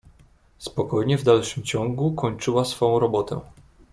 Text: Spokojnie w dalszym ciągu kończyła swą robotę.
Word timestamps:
Spokojnie 0.59 1.17
w 1.17 1.23
dalszym 1.23 1.63
ciągu 1.63 2.13
kończyła 2.13 2.65
swą 2.65 2.99
robotę. 2.99 3.39